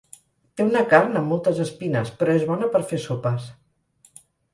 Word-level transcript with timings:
Té 0.59 0.63
una 0.67 0.81
carn 0.93 1.19
amb 1.19 1.29
moltes 1.33 1.59
espines 1.63 2.11
però 2.21 2.37
és 2.39 2.47
bona 2.53 2.71
per 2.77 2.81
fer 2.93 3.01
sopes. 3.05 3.47